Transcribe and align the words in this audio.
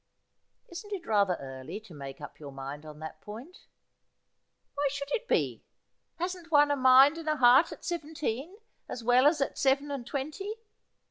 'Isn't 0.71 0.93
it 0.93 1.05
rather 1.05 1.35
early 1.39 1.79
to 1.81 1.93
make 1.93 2.21
up 2.21 2.39
your 2.39 2.51
mind 2.51 2.87
on 2.87 2.97
that 3.01 3.21
point 3.21 3.67
?''Why 4.73 4.87
should 4.89 5.11
it 5.11 5.27
be? 5.27 5.63
Hasn't 6.17 6.49
one 6.49 6.71
a 6.71 6.75
mind 6.75 7.19
and 7.19 7.29
a 7.29 7.35
heart 7.35 7.71
at 7.71 7.85
seven 7.85 8.15
.teen 8.15 8.57
as 8.89 9.03
well 9.03 9.27
as 9.27 9.41
at 9.41 9.59
seven 9.59 9.91
and 9.91 10.03
twenty 10.07 10.55